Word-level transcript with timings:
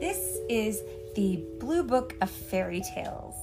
This 0.00 0.38
is 0.50 0.82
the 1.14 1.42
Blue 1.58 1.82
Book 1.82 2.14
of 2.20 2.30
Fairy 2.30 2.82
Tales. 2.94 3.34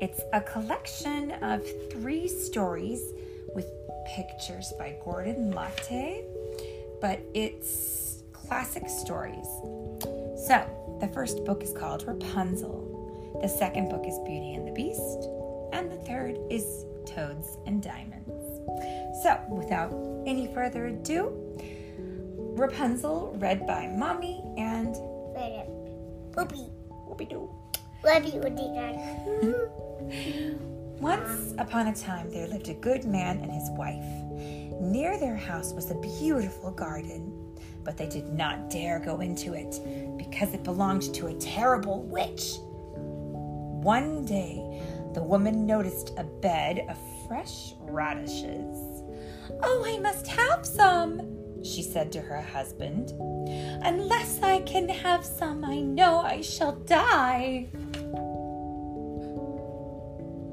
It's 0.00 0.20
a 0.32 0.40
collection 0.40 1.30
of 1.42 1.62
three 1.92 2.26
stories 2.26 3.00
with 3.54 3.66
pictures 4.16 4.72
by 4.76 4.96
Gordon 5.04 5.52
Laite, 5.52 6.24
but 7.00 7.20
it's 7.32 8.24
classic 8.32 8.88
stories. 8.88 9.46
So, 10.48 10.98
the 11.00 11.08
first 11.14 11.44
book 11.44 11.62
is 11.62 11.72
called 11.72 12.04
Rapunzel, 12.04 13.38
the 13.40 13.48
second 13.48 13.88
book 13.88 14.04
is 14.04 14.18
Beauty 14.26 14.54
and 14.54 14.66
the 14.66 14.72
Beast, 14.72 15.28
and 15.72 15.92
the 15.92 16.02
third 16.06 16.38
is 16.50 16.86
Toads 17.06 17.56
and 17.66 17.80
Diamonds. 17.80 19.22
So, 19.22 19.38
without 19.48 19.92
any 20.26 20.52
further 20.52 20.86
ado, 20.86 21.32
Rapunzel, 22.56 23.36
read 23.38 23.64
by 23.64 23.86
Mommy 23.86 24.42
and 24.56 24.96
Whoopie. 26.40 26.70
Whoopie 27.06 27.28
Doo. 27.28 27.50
Love 28.02 28.24
you, 28.24 28.40
Adina. 28.40 29.68
Once 30.98 31.54
upon 31.58 31.88
a 31.88 31.94
time, 31.94 32.30
there 32.30 32.46
lived 32.46 32.70
a 32.70 32.74
good 32.74 33.04
man 33.04 33.40
and 33.40 33.52
his 33.52 33.68
wife. 33.72 34.02
Near 34.80 35.18
their 35.18 35.36
house 35.36 35.74
was 35.74 35.90
a 35.90 35.94
beautiful 36.18 36.70
garden, 36.70 37.30
but 37.84 37.98
they 37.98 38.08
did 38.08 38.32
not 38.32 38.70
dare 38.70 39.00
go 39.00 39.20
into 39.20 39.52
it 39.52 39.80
because 40.16 40.54
it 40.54 40.62
belonged 40.62 41.14
to 41.14 41.26
a 41.26 41.34
terrible 41.34 42.04
witch. 42.04 42.54
One 43.82 44.24
day, 44.24 44.82
the 45.12 45.22
woman 45.22 45.66
noticed 45.66 46.14
a 46.16 46.24
bed 46.24 46.86
of 46.88 46.96
fresh 47.28 47.74
radishes. 47.80 49.02
Oh, 49.62 49.84
I 49.86 49.98
must 49.98 50.26
have 50.26 50.64
some, 50.64 51.36
she 51.62 51.82
said 51.82 52.10
to 52.12 52.22
her 52.22 52.40
husband. 52.40 53.12
Unless 53.82 54.42
I 54.42 54.60
can 54.60 54.88
have 54.88 55.24
some, 55.24 55.64
I 55.64 55.80
know 55.80 56.20
I 56.20 56.42
shall 56.42 56.72
die. 56.72 57.68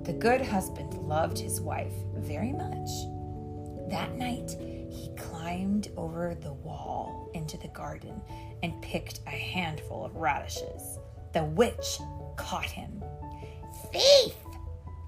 The 0.08 0.14
good 0.14 0.42
husband 0.42 0.94
loved 0.94 1.38
his 1.38 1.60
wife 1.60 1.94
very 2.16 2.54
much. 2.54 2.90
That 3.90 4.16
night, 4.16 4.56
he 4.90 5.14
climbed 5.18 5.90
over 5.98 6.36
the 6.36 6.54
wall 6.54 7.30
into 7.34 7.58
the 7.58 7.68
garden 7.70 8.22
and 8.64 8.82
picked 8.82 9.20
a 9.28 9.32
handful 9.32 10.06
of 10.06 10.16
radishes. 10.16 11.00
The 11.34 11.44
witch 11.44 12.00
caught 12.38 12.70
him. 12.70 13.04
Thief! 13.92 14.34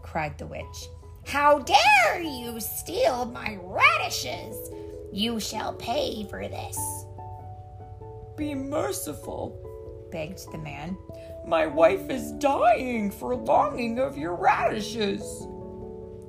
cried 0.04 0.38
the 0.38 0.48
witch. 0.48 0.90
How 1.26 1.60
dare 1.60 2.22
you 2.22 2.60
steal 2.60 3.26
my 3.26 3.58
radishes? 3.62 4.72
You 5.14 5.40
shall 5.40 5.74
pay 5.74 6.26
for 6.30 6.48
this. 6.48 6.99
Be 8.40 8.56
merciful, 8.56 9.60
begged 10.14 10.50
the 10.54 10.58
man. 10.60 10.98
My 11.46 11.68
wife 11.68 12.10
is 12.10 12.32
dying 12.32 13.12
for 13.12 13.36
longing 13.36 14.00
of 14.00 14.18
your 14.18 14.34
radishes. 14.34 15.46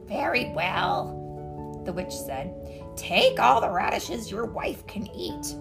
Very 0.08 0.50
well, 0.53 1.81
the 1.84 1.92
witch 1.92 2.12
said. 2.12 2.53
Take 2.97 3.38
all 3.38 3.61
the 3.61 3.70
radishes 3.70 4.28
your 4.28 4.47
wife 4.47 4.84
can 4.88 5.06
eat. 5.14 5.55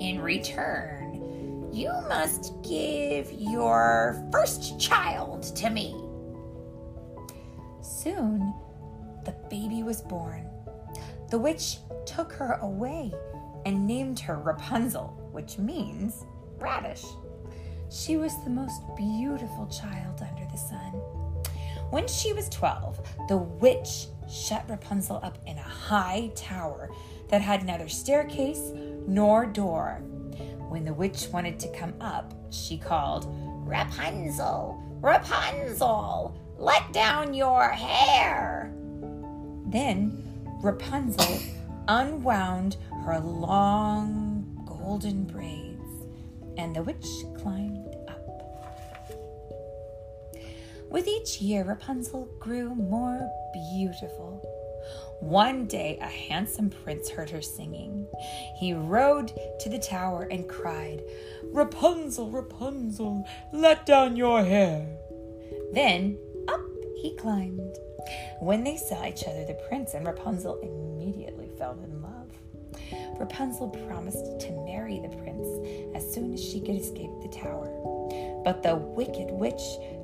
In 0.00 0.22
return, 0.22 1.68
you 1.70 1.92
must 2.08 2.54
give 2.62 3.30
your 3.32 4.26
first 4.32 4.80
child 4.80 5.42
to 5.54 5.68
me. 5.68 6.02
Soon, 7.82 8.54
the 9.26 9.34
baby 9.50 9.82
was 9.82 10.00
born. 10.00 10.48
The 11.28 11.38
witch 11.38 11.76
took 12.06 12.32
her 12.32 12.58
away 12.62 13.12
and 13.66 13.84
named 13.86 14.20
her 14.20 14.38
Rapunzel, 14.38 15.25
which 15.36 15.58
means 15.58 16.24
radish. 16.58 17.04
She 17.90 18.16
was 18.16 18.32
the 18.42 18.48
most 18.48 18.80
beautiful 18.96 19.66
child 19.66 20.22
under 20.22 20.50
the 20.50 20.56
sun. 20.56 20.92
When 21.90 22.08
she 22.08 22.32
was 22.32 22.48
12, 22.48 23.28
the 23.28 23.36
witch 23.36 24.06
shut 24.32 24.64
Rapunzel 24.66 25.20
up 25.22 25.36
in 25.46 25.58
a 25.58 25.60
high 25.60 26.32
tower 26.34 26.88
that 27.28 27.42
had 27.42 27.66
neither 27.66 27.86
staircase 27.86 28.72
nor 29.06 29.44
door. 29.44 30.00
When 30.70 30.86
the 30.86 30.94
witch 30.94 31.28
wanted 31.28 31.60
to 31.60 31.72
come 31.72 31.92
up, 32.00 32.32
she 32.50 32.78
called, 32.78 33.26
Rapunzel, 33.68 34.82
Rapunzel, 35.02 36.34
let 36.56 36.94
down 36.94 37.34
your 37.34 37.68
hair. 37.68 38.72
Then 39.66 40.24
Rapunzel 40.62 41.40
unwound 41.88 42.78
her 43.04 43.20
long 43.20 44.25
golden 44.86 45.24
braids, 45.24 46.06
and 46.56 46.76
the 46.76 46.82
witch 46.84 47.04
climbed 47.36 47.92
up. 48.06 48.24
With 50.88 51.08
each 51.08 51.40
year, 51.40 51.64
Rapunzel 51.64 52.28
grew 52.38 52.72
more 52.72 53.28
beautiful. 53.52 54.40
One 55.18 55.66
day, 55.66 55.98
a 56.00 56.06
handsome 56.06 56.70
prince 56.70 57.10
heard 57.10 57.30
her 57.30 57.42
singing. 57.42 58.06
He 58.60 58.74
rode 58.74 59.32
to 59.58 59.68
the 59.68 59.80
tower 59.80 60.28
and 60.30 60.48
cried, 60.48 61.02
Rapunzel, 61.52 62.30
Rapunzel, 62.30 63.26
let 63.52 63.86
down 63.86 64.14
your 64.14 64.44
hair. 64.44 64.86
Then 65.72 66.16
up 66.46 66.60
he 67.02 67.16
climbed. 67.16 67.76
When 68.38 68.62
they 68.62 68.76
saw 68.76 69.04
each 69.04 69.24
other, 69.24 69.44
the 69.46 69.60
prince 69.68 69.94
and 69.94 70.06
Rapunzel 70.06 70.60
immediately 70.60 71.50
fell 71.58 71.76
in 71.82 72.02
love. 72.02 72.05
Rapunzel 73.18 73.68
promised 73.88 74.40
to 74.40 74.52
marry 74.64 74.98
the 75.00 75.08
prince 75.16 75.48
as 75.94 76.12
soon 76.12 76.32
as 76.34 76.42
she 76.42 76.60
could 76.60 76.76
escape 76.76 77.10
the 77.22 77.28
tower. 77.28 77.70
But 78.44 78.62
the 78.62 78.76
wicked 78.76 79.30
witch 79.30 79.62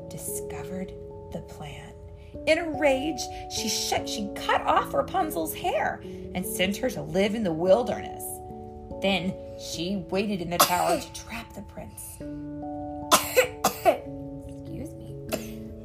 discovered 0.09 0.93
the 1.33 1.41
plan. 1.43 1.93
In 2.47 2.59
a 2.59 2.71
rage, 2.78 3.21
she 3.55 3.69
shut, 3.69 4.09
she 4.09 4.31
cut 4.34 4.62
off 4.62 4.95
Rapunzel's 4.95 5.55
hair 5.55 6.00
and 6.34 6.45
sent 6.45 6.77
her 6.78 6.91
to 6.91 7.03
live 7.03 7.34
in 7.34 7.45
the 7.45 7.53
wilderness. 7.53 8.25
Then 9.03 9.34
she 9.61 10.05
waited 10.11 10.41
in 10.41 10.50
the 10.50 10.59
tower 10.59 10.99
to 10.99 11.12
trap 11.12 11.53
the 11.55 11.62
prince. 11.62 12.17
Excuse 14.49 14.94
me. 14.94 15.17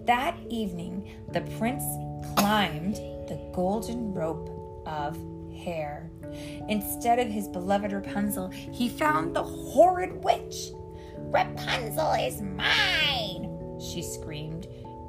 That 0.06 0.38
evening, 0.50 1.10
the 1.34 1.42
prince 1.58 1.84
climbed 2.38 2.96
the 3.28 3.40
golden 3.54 4.14
rope 4.14 4.50
of 4.86 5.18
hair. 5.68 6.10
Instead 6.70 7.20
of 7.20 7.28
his 7.28 7.48
beloved 7.50 7.92
Rapunzel, 7.92 8.50
he 8.50 8.88
found 8.88 9.36
the 9.36 9.44
horrid 9.44 10.24
witch. 10.24 10.72
Rapunzel 11.18 12.14
is 12.14 12.42
mine, 12.42 13.80
she 13.82 14.02
screamed, 14.02 14.68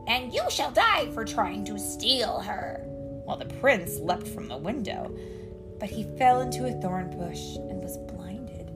and 0.09 0.35
you 0.35 0.43
shall 0.51 0.73
die 0.73 1.11
for 1.13 1.25
trying 1.25 1.65
to 1.67 1.79
steal 1.79 2.41
her. 2.41 2.83
While 3.25 3.37
the 3.37 3.55
prince 3.61 4.01
leapt 4.01 4.27
from 4.27 4.49
the 4.49 4.57
window, 4.57 5.17
but 5.79 5.91
he 5.91 6.03
fell 6.19 6.41
into 6.41 6.67
a 6.67 6.81
thorn 6.81 7.17
bush 7.17 7.57
and 7.57 7.81
was 7.81 7.97
blinded. 8.13 8.73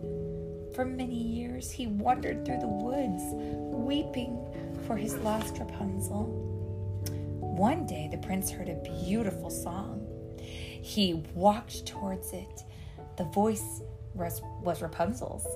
For 0.74 0.84
many 0.84 1.16
years 1.16 1.70
he 1.70 1.86
wandered 1.88 2.44
through 2.44 2.60
the 2.60 2.68
woods, 2.68 3.22
weeping 3.74 4.38
for 4.86 4.96
his 4.96 5.16
lost 5.16 5.58
Rapunzel. 5.58 6.26
One 7.40 7.86
day 7.86 8.08
the 8.10 8.18
prince 8.18 8.50
heard 8.50 8.68
a 8.68 8.82
beautiful 9.04 9.50
song. 9.50 10.01
He 10.42 11.24
walked 11.34 11.86
towards 11.86 12.32
it. 12.32 12.62
The 13.16 13.24
voice 13.24 13.82
was, 14.14 14.42
was 14.62 14.82
Rapunzel's. 14.82 15.46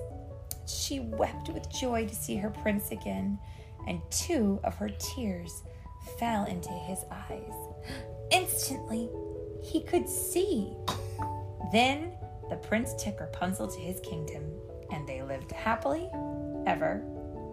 She 0.67 0.99
wept 0.99 1.49
with 1.49 1.69
joy 1.69 2.07
to 2.07 2.15
see 2.15 2.35
her 2.37 2.49
prince 2.49 2.91
again, 2.91 3.39
and 3.87 4.01
two 4.11 4.59
of 4.63 4.75
her 4.75 4.89
tears 4.89 5.63
fell 6.19 6.45
into 6.45 6.69
his 6.69 6.99
eyes. 7.11 7.53
Instantly, 8.31 9.09
he 9.63 9.81
could 9.81 10.07
see. 10.07 10.73
Then 11.71 12.13
the 12.49 12.57
prince 12.57 12.93
took 13.01 13.19
Rapunzel 13.19 13.67
to 13.67 13.79
his 13.79 13.99
kingdom, 14.01 14.43
and 14.91 15.07
they 15.07 15.21
lived 15.21 15.51
happily 15.51 16.09
ever 16.65 17.03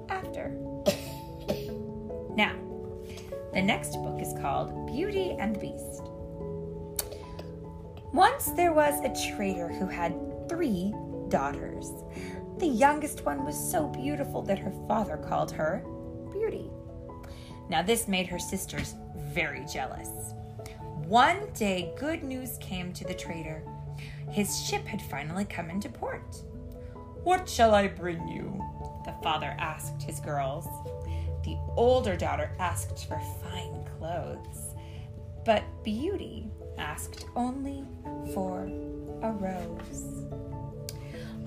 after. 0.09 0.51
now, 2.37 2.55
the 3.53 3.63
next 3.63 3.93
book 4.03 4.21
is 4.21 4.35
called 4.41 4.87
Beauty 4.87 5.37
and 5.39 5.55
the 5.55 5.61
Beast. 5.61 6.03
Once 8.15 8.53
there 8.53 8.73
was 8.73 9.01
a 9.01 9.35
trader 9.35 9.67
who 9.67 9.89
had 9.89 10.15
three 10.49 10.95
daughters. 11.27 11.91
The 12.59 12.67
youngest 12.69 13.27
one 13.27 13.45
was 13.45 13.59
so 13.59 13.89
beautiful 13.89 14.41
that 14.43 14.61
her 14.61 14.73
father 14.87 15.17
called 15.17 15.51
her 15.51 15.85
Beauty. 16.33 16.71
Now, 17.69 17.83
this 17.83 18.07
made 18.07 18.29
her 18.29 18.39
sisters 18.39 18.95
very 19.33 19.67
jealous. 19.67 20.33
One 21.09 21.53
day, 21.55 21.93
good 21.99 22.23
news 22.23 22.57
came 22.61 22.93
to 22.93 23.05
the 23.05 23.15
trader. 23.15 23.65
His 24.31 24.65
ship 24.65 24.87
had 24.87 25.03
finally 25.03 25.45
come 25.45 25.69
into 25.69 25.89
port. 25.89 26.37
What 27.25 27.49
shall 27.49 27.75
I 27.75 27.89
bring 27.89 28.29
you? 28.29 28.63
The 29.05 29.15
father 29.25 29.57
asked 29.59 30.05
his 30.05 30.21
girls. 30.21 30.67
The 31.43 31.59
older 31.75 32.17
daughter 32.17 32.53
asked 32.61 33.09
for 33.09 33.21
fine 33.43 33.85
clothes, 33.99 34.73
but 35.45 35.65
Beauty 35.83 36.49
asked 36.79 37.27
only 37.37 37.85
for 38.33 38.65
a 39.23 39.31
rose. 39.33 40.25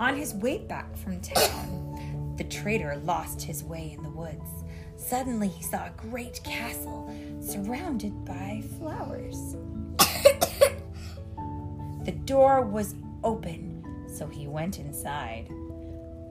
On 0.00 0.16
his 0.16 0.34
way 0.34 0.58
back 0.58 0.96
from 0.96 1.20
town, 1.20 2.34
The 2.38 2.44
trader 2.44 2.96
lost 3.04 3.42
his 3.42 3.64
way 3.64 3.94
in 3.96 4.04
the 4.04 4.10
woods. 4.10 4.62
Suddenly, 4.96 5.48
he 5.48 5.64
saw 5.64 5.86
a 5.86 5.92
great 5.96 6.40
castle 6.44 7.12
surrounded 7.40 8.24
by 8.24 8.62
flowers. 8.78 9.56
the 12.04 12.12
door 12.24 12.62
was 12.62 12.94
open, 13.24 13.82
so 14.08 14.28
he 14.28 14.46
went 14.46 14.78
inside. 14.78 15.48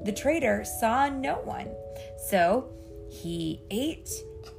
The 0.05 0.13
trader 0.13 0.63
saw 0.63 1.09
no 1.09 1.41
one, 1.43 1.67
so 2.29 2.69
he 3.09 3.61
ate 3.69 4.09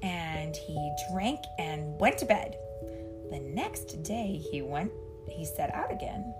and 0.02 0.54
he 0.54 0.92
drank 1.10 1.40
and 1.58 1.98
went 1.98 2.18
to 2.18 2.26
bed. 2.26 2.58
The 3.30 3.40
next 3.40 4.02
day 4.02 4.40
he 4.50 4.62
went 4.62 4.90
he 5.28 5.44
set 5.44 5.74
out 5.74 5.92
again, 5.92 6.34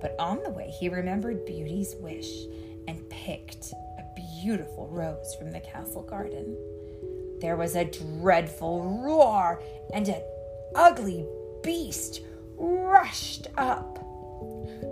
but 0.00 0.16
on 0.18 0.42
the 0.42 0.50
way 0.50 0.70
he 0.70 0.88
remembered 0.88 1.44
Beauty's 1.44 1.94
wish 2.00 2.46
and 2.88 3.08
picked 3.10 3.72
a 3.72 4.20
beautiful 4.42 4.88
rose 4.88 5.34
from 5.34 5.52
the 5.52 5.60
castle 5.60 6.02
garden. 6.02 6.56
There 7.40 7.56
was 7.56 7.76
a 7.76 7.84
dreadful 7.84 9.02
roar, 9.02 9.62
and 9.94 10.08
an 10.08 10.22
ugly 10.74 11.26
beast 11.62 12.22
rushed 12.56 13.46
up. 13.56 13.98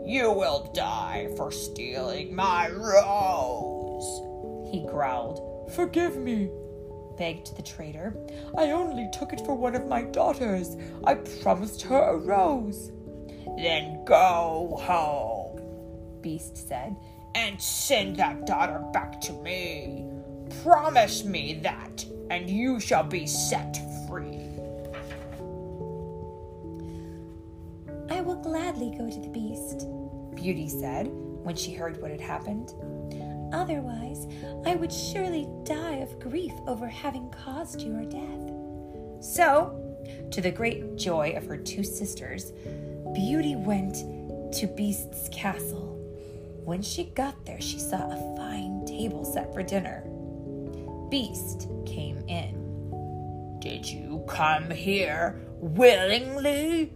You 0.07 0.33
will 0.33 0.71
die 0.75 1.29
for 1.37 1.51
stealing 1.51 2.35
my 2.35 2.71
rose, 2.71 4.71
he 4.71 4.87
growled. 4.87 5.71
Forgive 5.75 6.17
me, 6.17 6.51
begged 7.19 7.57
the 7.57 7.63
trader. 7.63 8.15
I 8.57 8.71
only 8.71 9.09
took 9.13 9.33
it 9.33 9.41
for 9.45 9.55
one 9.55 9.75
of 9.75 9.87
my 9.87 10.03
daughters. 10.03 10.77
I 11.05 11.15
promised 11.15 11.83
her 11.83 11.99
a 11.99 12.17
rose. 12.17 12.93
Then 13.57 14.05
go 14.05 14.79
home, 14.81 16.21
Beast 16.23 16.69
said, 16.69 16.97
and 17.35 17.61
send 17.61 18.17
that 18.17 18.47
daughter 18.47 18.79
back 18.93 19.21
to 19.23 19.33
me. 19.33 20.07
Promise 20.63 21.25
me 21.25 21.61
that, 21.63 22.05
and 22.31 22.49
you 22.49 22.79
shall 22.79 23.05
be 23.05 23.27
set 23.27 23.79
free. 24.07 24.49
I 28.11 28.21
will 28.21 28.41
gladly 28.43 28.95
go 28.97 29.11
to 29.11 29.21
the 29.21 29.29
beast, 29.29 29.87
Beauty 30.35 30.69
said 30.69 31.09
when 31.09 31.57
she 31.57 31.75
heard 31.75 32.01
what 32.01 32.11
had 32.11 32.21
happened. 32.21 32.73
Otherwise, 33.53 34.27
I 34.65 34.75
would 34.75 34.93
surely 34.93 35.49
die 35.65 35.97
of 35.97 36.21
grief 36.21 36.53
over 36.67 36.87
having 36.87 37.31
caused 37.31 37.83
your 37.83 38.05
death. 38.05 38.53
So, 39.21 39.85
to 40.31 40.41
the 40.41 40.51
great 40.51 40.97
joy 40.97 41.33
of 41.37 41.47
her 41.47 41.57
two 41.57 41.83
sisters, 41.83 42.53
Beauty 43.15 43.57
went 43.57 43.97
to 44.55 44.67
Beast's 44.67 45.29
castle. 45.31 45.97
When 46.65 46.83
she 46.83 47.05
got 47.05 47.47
there, 47.47 47.61
she 47.61 47.79
saw 47.79 48.11
a 48.11 48.37
fine 48.37 48.85
table 48.85 49.25
set 49.25 49.53
for 49.55 49.63
dinner. 49.63 50.03
Beast 51.11 51.69
came 51.87 52.19
in. 52.29 53.59
Did 53.61 53.87
you 53.87 54.25
come 54.29 54.71
here 54.71 55.41
willingly? 55.57 56.93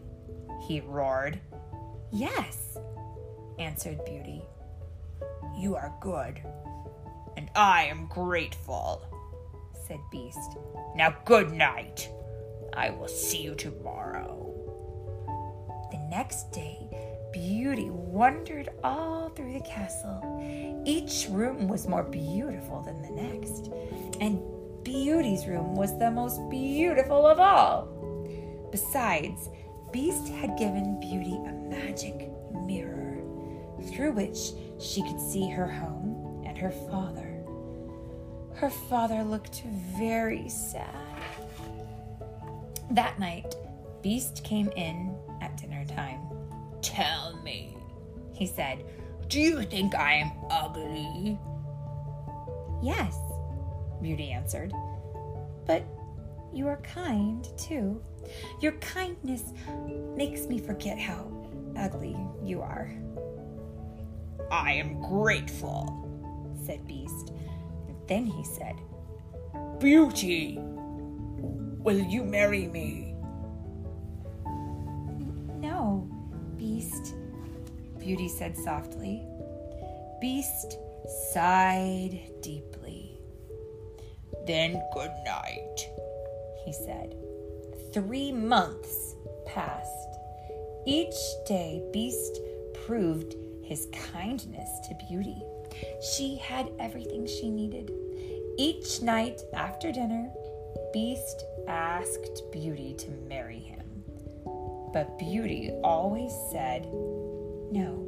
He 0.66 0.80
roared. 0.80 1.40
Yes, 2.10 2.76
answered 3.58 4.04
Beauty. 4.04 4.42
You 5.54 5.76
are 5.76 5.92
good, 6.00 6.40
and 7.36 7.50
I 7.54 7.84
am 7.84 8.06
grateful, 8.06 9.02
said 9.86 10.00
Beast. 10.10 10.56
Now, 10.96 11.14
good 11.24 11.52
night. 11.52 12.08
I 12.72 12.90
will 12.90 13.08
see 13.08 13.42
you 13.42 13.54
tomorrow. 13.54 14.48
The 15.90 15.98
next 16.10 16.52
day, 16.52 16.78
Beauty 17.32 17.90
wandered 17.90 18.70
all 18.82 19.28
through 19.30 19.52
the 19.52 19.60
castle. 19.60 20.82
Each 20.84 21.26
room 21.30 21.68
was 21.68 21.86
more 21.86 22.02
beautiful 22.02 22.82
than 22.82 23.02
the 23.02 23.10
next, 23.10 23.70
and 24.20 24.40
Beauty's 24.82 25.46
room 25.46 25.74
was 25.74 25.96
the 25.98 26.10
most 26.10 26.40
beautiful 26.50 27.26
of 27.26 27.38
all. 27.38 27.88
Besides, 28.70 29.48
Beast 29.92 30.28
had 30.28 30.58
given 30.58 30.98
Beauty 30.98 31.34
a 31.34 31.52
magic 31.52 32.30
mirror 32.64 33.22
through 33.90 34.12
which 34.12 34.52
she 34.82 35.02
could 35.02 35.20
see 35.20 35.48
her 35.48 35.66
home 35.66 36.42
and 36.44 36.58
her 36.58 36.70
father. 36.70 37.28
Her 38.54 38.70
father 38.70 39.22
looked 39.22 39.62
very 39.96 40.48
sad. 40.48 40.88
That 42.90 43.18
night, 43.18 43.54
Beast 44.02 44.42
came 44.44 44.68
in 44.76 45.16
at 45.40 45.56
dinner 45.56 45.84
time. 45.84 46.20
Tell 46.82 47.40
me, 47.42 47.76
he 48.32 48.46
said, 48.46 48.84
do 49.28 49.40
you 49.40 49.62
think 49.62 49.94
I 49.94 50.14
am 50.14 50.32
ugly? 50.50 51.38
Yes, 52.82 53.16
Beauty 54.02 54.30
answered. 54.30 54.72
But 55.64 55.84
you 56.52 56.66
are 56.66 56.78
kind, 56.78 57.46
too. 57.56 58.02
Your 58.60 58.72
kindness 58.72 59.52
makes 60.16 60.46
me 60.46 60.58
forget 60.58 60.98
how 60.98 61.32
ugly 61.76 62.16
you 62.42 62.60
are. 62.60 62.92
I 64.52 64.72
am 64.72 65.00
grateful, 65.00 66.54
said 66.66 66.86
Beast. 66.86 67.32
Then 68.06 68.26
he 68.26 68.44
said, 68.44 68.76
Beauty, 69.80 70.58
will 70.60 71.98
you 71.98 72.22
marry 72.22 72.66
me? 72.66 73.14
No, 75.58 76.06
Beast, 76.58 77.14
Beauty 77.98 78.28
said 78.28 78.54
softly. 78.58 79.26
Beast 80.20 80.76
sighed 81.32 82.20
deeply. 82.42 83.18
Then 84.46 84.82
good 84.92 85.12
night, 85.24 85.88
he 86.66 86.74
said. 86.74 87.14
Three 87.94 88.30
months 88.30 89.14
passed. 89.46 90.18
Each 90.86 91.16
day, 91.46 91.82
Beast 91.90 92.38
proved 92.86 93.34
his 93.72 93.88
kindness 94.12 94.68
to 94.86 94.94
Beauty. 95.08 95.42
She 96.14 96.36
had 96.36 96.70
everything 96.78 97.26
she 97.26 97.48
needed. 97.48 97.90
Each 98.58 99.00
night 99.00 99.40
after 99.54 99.90
dinner, 99.90 100.30
Beast 100.92 101.42
asked 101.66 102.42
Beauty 102.52 102.92
to 102.98 103.10
marry 103.30 103.60
him. 103.60 103.80
But 104.92 105.18
Beauty 105.18 105.70
always 105.82 106.34
said, 106.50 106.84
No. 107.72 108.04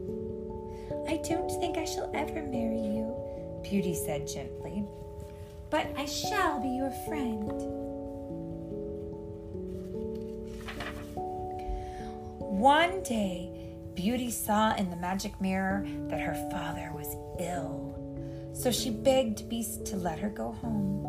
I 1.08 1.16
don't 1.26 1.48
think 1.58 1.78
I 1.78 1.86
shall 1.86 2.10
ever 2.12 2.42
marry 2.42 2.82
you, 2.82 3.16
Beauty 3.62 3.94
said 3.94 4.28
gently. 4.28 4.84
But 5.70 5.90
I 5.96 6.04
shall 6.04 6.60
be 6.60 6.68
your 6.68 6.90
friend. 7.06 7.48
One 12.38 13.02
day, 13.02 13.63
Beauty 13.94 14.30
saw 14.30 14.74
in 14.74 14.90
the 14.90 14.96
magic 14.96 15.40
mirror 15.40 15.86
that 16.08 16.20
her 16.20 16.34
father 16.50 16.90
was 16.94 17.16
ill. 17.38 17.92
So 18.52 18.70
she 18.70 18.90
begged 18.90 19.48
Beast 19.48 19.86
to 19.86 19.96
let 19.96 20.18
her 20.18 20.28
go 20.28 20.52
home. 20.52 21.02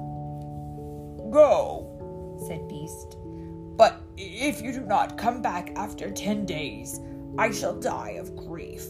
Go, 1.31 2.37
said 2.47 2.67
Beast. 2.67 3.17
But 3.77 4.01
if 4.17 4.61
you 4.61 4.71
do 4.71 4.81
not 4.81 5.17
come 5.17 5.41
back 5.41 5.71
after 5.75 6.11
ten 6.11 6.45
days, 6.45 6.99
I 7.37 7.51
shall 7.51 7.79
die 7.79 8.11
of 8.11 8.35
grief. 8.35 8.85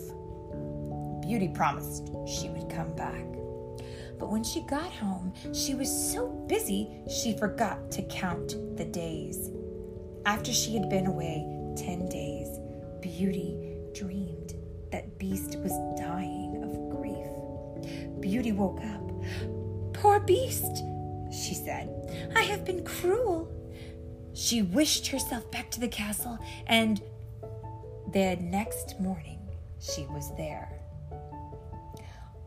Beauty 1.22 1.48
promised 1.48 2.10
she 2.28 2.50
would 2.50 2.70
come 2.70 2.94
back. 2.96 3.26
But 4.20 4.32
when 4.32 4.44
she 4.44 4.62
got 4.62 4.92
home, 4.92 5.34
she 5.54 5.74
was 5.74 5.90
so 5.90 6.28
busy 6.48 6.90
she 7.10 7.38
forgot 7.38 7.92
to 7.92 8.02
count 8.04 8.56
the 8.78 8.86
days. 8.86 9.50
After 10.26 10.54
she 10.54 10.76
had 10.76 10.90
been 10.90 11.08
away 11.08 11.46
ten 11.76 12.08
days, 12.10 12.60
Beauty 13.02 13.75
dreamed 13.96 14.54
that 14.92 15.18
Beast 15.18 15.58
was 15.60 15.72
dying 15.98 16.62
of 16.62 16.90
grief. 17.00 18.20
Beauty 18.20 18.52
woke 18.52 18.82
up. 18.84 19.94
Poor 19.94 20.20
Beast, 20.20 20.84
she 21.32 21.54
said. 21.54 21.90
I 22.36 22.42
have 22.42 22.66
been 22.66 22.84
cruel. 22.84 23.50
She 24.34 24.62
wished 24.62 25.08
herself 25.08 25.50
back 25.50 25.72
to 25.72 25.80
the 25.80 25.88
castle, 25.88 26.38
and 26.68 27.02
the 28.12 28.36
next 28.42 29.00
morning 29.00 29.40
she 29.80 30.06
was 30.08 30.36
there. 30.36 30.70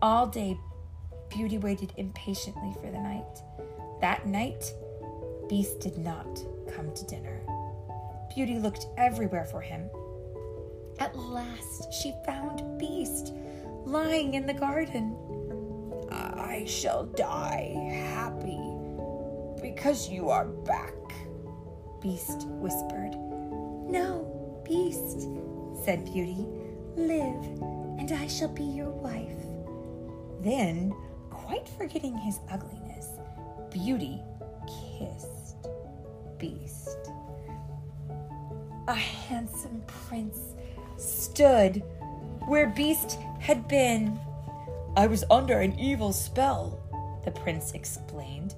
All 0.02 0.26
day, 0.26 0.58
Beauty 1.30 1.56
waited 1.58 1.92
impatiently 1.96 2.74
for 2.74 2.90
the 2.90 3.00
night. 3.00 3.42
That 4.00 4.26
night, 4.26 4.72
Beast 5.48 5.80
did 5.80 5.96
not 5.96 6.40
come 6.74 6.92
to 6.94 7.04
dinner. 7.06 7.40
Beauty 8.34 8.58
looked 8.58 8.86
everywhere 8.98 9.46
for 9.46 9.62
him. 9.62 9.88
At 10.98 11.16
last, 11.16 11.92
she 11.92 12.12
found 12.26 12.78
Beast 12.78 13.32
lying 13.84 14.34
in 14.34 14.46
the 14.46 14.54
garden. 14.54 15.16
I 16.10 16.64
shall 16.66 17.04
die 17.04 17.72
happy 18.14 18.58
because 19.62 20.08
you 20.08 20.28
are 20.30 20.46
back, 20.46 20.94
Beast 22.00 22.46
whispered. 22.48 23.14
No, 23.14 24.60
Beast, 24.64 25.28
said 25.84 26.04
Beauty. 26.04 26.46
Live, 26.96 27.44
and 27.98 28.10
I 28.10 28.26
shall 28.26 28.48
be 28.48 28.64
your 28.64 28.90
wife. 28.90 29.38
Then, 30.40 30.92
quite 31.30 31.68
forgetting 31.68 32.16
his 32.18 32.40
ugliness, 32.50 33.06
Beauty 33.70 34.20
kissed 34.66 35.54
Beast. 36.38 36.96
A 38.88 38.94
handsome 38.94 39.82
prince 39.86 40.56
stood 40.98 41.82
where 42.46 42.68
Beast 42.68 43.18
had 43.38 43.68
been. 43.68 44.18
I 44.96 45.06
was 45.06 45.24
under 45.30 45.60
an 45.60 45.78
evil 45.78 46.12
spell, 46.12 46.80
the 47.24 47.30
prince 47.30 47.72
explained. 47.72 48.54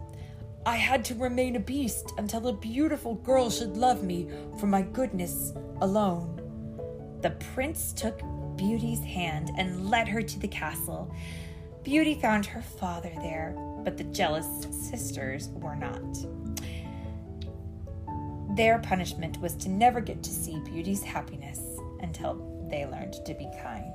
I 0.66 0.76
had 0.76 1.04
to 1.06 1.14
remain 1.14 1.56
a 1.56 1.60
beast 1.60 2.12
until 2.18 2.48
a 2.48 2.52
beautiful 2.52 3.14
girl 3.14 3.50
should 3.50 3.76
love 3.76 4.04
me 4.04 4.28
for 4.58 4.66
my 4.66 4.82
goodness 4.82 5.52
alone. 5.80 6.36
The 7.22 7.30
prince 7.54 7.92
took 7.92 8.22
Beauty's 8.56 9.02
hand 9.02 9.50
and 9.56 9.90
led 9.90 10.06
her 10.08 10.22
to 10.22 10.38
the 10.38 10.48
castle. 10.48 11.14
Beauty 11.82 12.14
found 12.14 12.44
her 12.46 12.60
father 12.62 13.10
there, 13.22 13.54
but 13.84 13.96
the 13.96 14.04
jealous 14.04 14.46
sisters 14.70 15.48
were 15.54 15.76
not. 15.76 16.00
Their 18.54 18.78
punishment 18.80 19.40
was 19.40 19.54
to 19.56 19.68
never 19.70 20.00
get 20.00 20.22
to 20.22 20.30
see 20.30 20.60
Beauty's 20.60 21.02
happiness 21.02 21.60
until 22.02 22.66
they 22.70 22.86
learned 22.86 23.14
to 23.26 23.34
be 23.34 23.50
kind. 23.62 23.92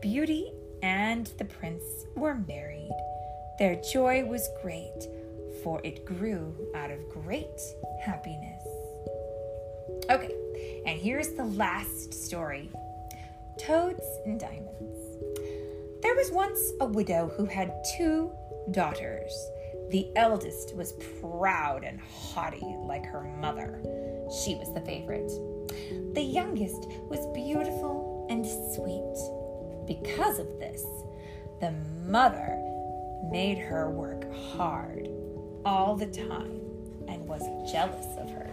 Beauty 0.00 0.52
and 0.82 1.26
the 1.38 1.44
prince 1.44 1.84
were 2.14 2.34
married. 2.34 2.90
Their 3.58 3.80
joy 3.92 4.24
was 4.24 4.48
great, 4.62 5.06
for 5.62 5.80
it 5.84 6.04
grew 6.04 6.54
out 6.74 6.90
of 6.90 7.08
great 7.08 7.60
happiness. 8.02 8.62
Okay, 10.10 10.34
and 10.86 11.00
here's 11.00 11.30
the 11.30 11.44
last 11.44 12.12
story 12.12 12.70
Toads 13.58 14.04
and 14.26 14.38
Diamonds. 14.38 14.98
There 16.02 16.14
was 16.14 16.30
once 16.32 16.60
a 16.80 16.86
widow 16.86 17.32
who 17.36 17.46
had 17.46 17.72
two 17.96 18.30
daughters. 18.72 19.32
The 19.90 20.10
eldest 20.16 20.74
was 20.74 20.94
proud 21.20 21.84
and 21.84 22.00
haughty 22.00 22.76
like 22.86 23.06
her 23.06 23.22
mother. 23.22 23.80
She 24.44 24.54
was 24.56 24.72
the 24.74 24.80
favorite. 24.82 25.30
The 26.14 26.22
youngest 26.22 26.86
was 27.08 27.26
beautiful 27.34 28.26
and 28.30 28.44
sweet. 28.74 29.16
Because 29.86 30.38
of 30.38 30.58
this, 30.58 30.84
the 31.60 31.72
mother 32.06 32.58
made 33.30 33.58
her 33.58 33.90
work 33.90 34.32
hard 34.34 35.08
all 35.64 35.96
the 35.96 36.06
time 36.06 36.60
and 37.08 37.26
was 37.26 37.42
jealous 37.70 38.06
of 38.18 38.30
her. 38.30 38.50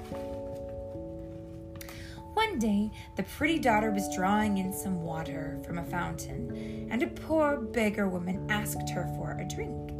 One 2.33 2.59
day, 2.59 2.91
the 3.17 3.23
pretty 3.23 3.59
daughter 3.59 3.91
was 3.91 4.13
drawing 4.15 4.57
in 4.57 4.71
some 4.73 5.03
water 5.03 5.59
from 5.65 5.77
a 5.77 5.83
fountain, 5.83 6.87
and 6.89 7.03
a 7.03 7.07
poor 7.07 7.57
beggar 7.57 8.07
woman 8.07 8.49
asked 8.49 8.89
her 8.91 9.11
for 9.17 9.37
a 9.37 9.47
drink. 9.47 9.91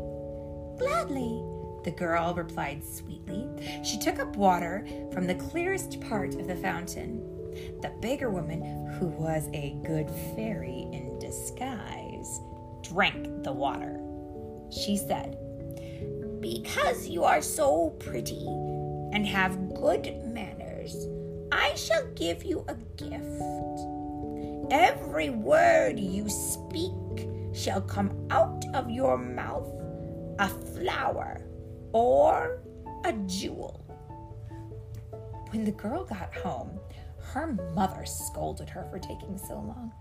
Gladly, 0.80 1.44
the 1.84 1.92
girl 1.92 2.34
replied 2.34 2.84
sweetly. 2.84 3.48
She 3.84 3.98
took 3.98 4.20
up 4.20 4.36
water 4.36 4.86
from 5.12 5.28
the 5.28 5.36
clearest 5.36 6.00
part 6.02 6.36
of 6.36 6.48
the 6.48 6.56
fountain. 6.56 7.20
The 7.82 7.92
beggar 8.02 8.30
woman, 8.30 8.88
who 9.00 9.08
was 9.08 9.50
a 9.54 9.78
good 9.86 10.10
fairy 10.36 10.88
in 10.92 11.20
disguise, 11.20 12.40
drank 12.84 13.44
the 13.44 13.52
water. 13.52 14.00
She 14.72 14.96
said, 14.96 15.38
Because 16.40 17.08
you 17.08 17.24
are 17.24 17.42
so 17.42 17.90
pretty 18.00 18.46
and 19.12 19.26
have 19.26 19.74
good 19.74 20.24
manners, 20.26 20.96
I 21.52 21.76
shall 21.76 22.08
give 22.16 22.44
you 22.44 22.64
a 22.68 22.76
gift. 22.96 23.42
Every 24.72 25.30
word 25.30 26.00
you 26.00 26.30
speak 26.30 27.28
shall 27.54 27.82
come 27.82 28.28
out 28.30 28.64
of 28.74 28.90
your 28.90 29.18
mouth 29.18 29.68
a 30.40 30.48
flower 30.48 31.42
or 31.94 32.62
a 33.06 33.14
jewel. 33.26 33.86
When 35.50 35.66
the 35.66 35.72
girl 35.72 36.06
got 36.06 36.34
home, 36.36 36.80
her 37.34 37.58
mother 37.76 38.06
scolded 38.06 38.70
her 38.70 38.88
for 38.90 39.00
taking 39.00 39.38
so 39.38 39.56
long. 39.56 39.92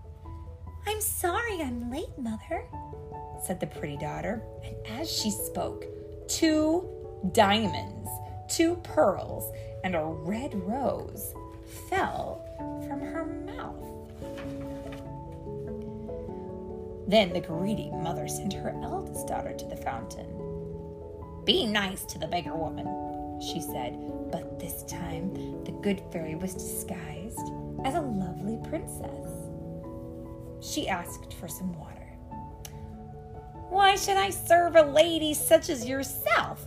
I'm 0.87 1.01
sorry 1.01 1.61
I'm 1.61 1.91
late, 1.91 2.17
mother, 2.17 2.65
said 3.43 3.59
the 3.59 3.67
pretty 3.67 3.97
daughter. 3.97 4.41
And 4.63 4.75
as 4.99 5.11
she 5.11 5.29
spoke, 5.29 5.85
two 6.27 6.89
diamonds, 7.33 8.09
two 8.47 8.75
pearls, 8.77 9.51
and 9.83 9.95
a 9.95 10.03
red 10.03 10.55
rose 10.55 11.33
fell 11.89 12.45
from 12.87 13.01
her 13.01 13.25
mouth. 13.25 13.91
Then 17.07 17.33
the 17.33 17.41
greedy 17.41 17.91
mother 17.91 18.27
sent 18.27 18.53
her 18.53 18.73
eldest 18.81 19.27
daughter 19.27 19.53
to 19.53 19.65
the 19.65 19.75
fountain. 19.75 20.40
Be 21.45 21.65
nice 21.65 22.05
to 22.05 22.19
the 22.19 22.27
beggar 22.27 22.55
woman, 22.55 22.85
she 23.41 23.59
said, 23.59 23.97
but 24.31 24.59
this 24.59 24.83
time 24.83 25.33
the 25.63 25.71
good 25.71 26.01
fairy 26.11 26.35
was 26.35 26.53
disguised 26.53 27.51
as 27.83 27.95
a 27.95 28.01
lovely 28.01 28.59
princess. 28.69 29.27
She 30.61 30.87
asked 30.87 31.33
for 31.33 31.47
some 31.47 31.73
water. 31.79 31.97
Why 33.69 33.95
should 33.95 34.17
I 34.17 34.29
serve 34.29 34.75
a 34.75 34.83
lady 34.83 35.33
such 35.33 35.69
as 35.69 35.87
yourself? 35.87 36.63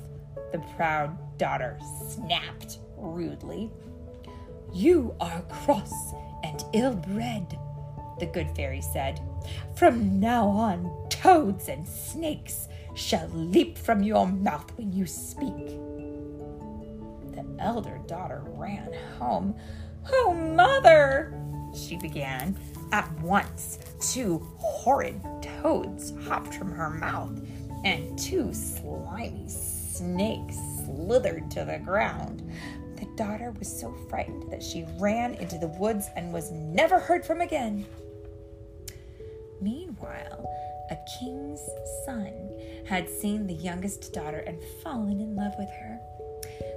The 0.51 0.59
proud 0.77 1.39
daughter 1.39 1.79
snapped 2.09 2.79
rudely. 2.97 3.71
You 4.73 5.15
are 5.21 5.43
cross 5.43 5.93
and 6.43 6.65
ill 6.73 6.95
bred, 6.95 7.59
the 8.19 8.27
good 8.27 8.51
fairy 8.57 8.81
said. 8.81 9.21
From 9.75 10.21
now 10.21 10.49
on, 10.49 10.91
toads 11.11 11.69
and 11.69 11.87
snakes 11.87 12.69
shall 12.95 13.29
leap 13.29 13.77
from 13.77 14.03
your 14.03 14.27
mouth 14.27 14.71
when 14.77 14.93
you 14.93 15.07
speak. 15.07 15.67
The 17.35 17.45
elder 17.59 18.01
daughter 18.07 18.43
ran 18.47 18.93
home. 19.19 19.55
Oh, 20.13 20.35
mother, 20.35 21.35
she 21.75 21.97
began. 21.97 22.57
At 22.93 23.11
once, 23.21 23.79
two 24.01 24.47
horrid 24.59 25.21
toads 25.43 26.13
hopped 26.27 26.55
from 26.55 26.71
her 26.71 26.91
mouth, 26.91 27.41
and 27.85 28.19
two 28.19 28.55
slimy 28.55 29.49
snakes 29.49 30.57
slithered 30.85 31.51
to 31.53 31.65
the 31.65 31.79
ground. 31.79 32.49
The 32.97 33.07
daughter 33.17 33.53
was 33.59 33.69
so 33.69 33.93
frightened 34.09 34.51
that 34.53 34.63
she 34.63 34.87
ran 34.99 35.35
into 35.35 35.59
the 35.59 35.69
woods 35.69 36.09
and 36.17 36.33
was 36.33 36.53
never 36.53 36.99
heard 36.99 37.25
from 37.25 37.41
again. 37.41 37.85
Meanwhile, 39.61 40.47
a 40.91 40.97
king's 41.19 41.61
son 42.05 42.33
had 42.87 43.09
seen 43.09 43.47
the 43.47 43.55
youngest 43.55 44.13
daughter 44.13 44.39
and 44.47 44.59
fallen 44.83 45.21
in 45.21 45.35
love 45.35 45.55
with 45.59 45.71
her. 45.71 46.01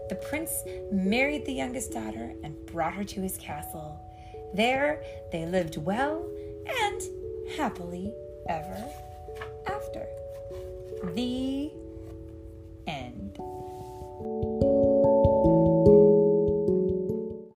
The 0.09 0.15
prince 0.15 0.63
married 0.91 1.45
the 1.45 1.53
youngest 1.53 1.91
daughter 1.91 2.33
and 2.43 2.55
brought 2.65 2.93
her 2.93 3.03
to 3.03 3.21
his 3.21 3.37
castle. 3.37 3.99
There 4.53 5.03
they 5.31 5.45
lived 5.45 5.77
well 5.77 6.25
and 6.83 7.01
happily 7.57 8.13
ever 8.47 8.85
after. 9.67 10.05
The 11.13 11.71